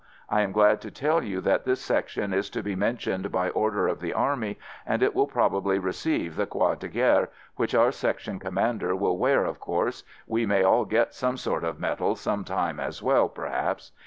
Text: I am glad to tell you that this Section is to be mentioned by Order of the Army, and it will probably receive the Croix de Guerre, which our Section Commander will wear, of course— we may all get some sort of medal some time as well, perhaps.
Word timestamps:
I 0.31 0.41
am 0.41 0.51
glad 0.51 0.81
to 0.81 0.89
tell 0.89 1.21
you 1.23 1.41
that 1.41 1.63
this 1.63 1.79
Section 1.79 2.33
is 2.33 2.49
to 2.49 2.63
be 2.63 2.75
mentioned 2.75 3.31
by 3.31 3.49
Order 3.51 3.87
of 3.87 3.99
the 3.99 4.13
Army, 4.13 4.57
and 4.83 5.03
it 5.03 5.13
will 5.13 5.27
probably 5.27 5.77
receive 5.77 6.35
the 6.35 6.47
Croix 6.47 6.73
de 6.73 6.87
Guerre, 6.87 7.29
which 7.55 7.75
our 7.75 7.91
Section 7.91 8.39
Commander 8.39 8.95
will 8.95 9.19
wear, 9.19 9.43
of 9.45 9.59
course— 9.59 10.03
we 10.35 10.43
may 10.47 10.63
all 10.63 10.85
get 10.85 11.13
some 11.13 11.37
sort 11.37 11.63
of 11.63 11.79
medal 11.79 12.15
some 12.15 12.43
time 12.43 12.79
as 12.79 13.03
well, 13.03 13.29
perhaps. 13.29 13.91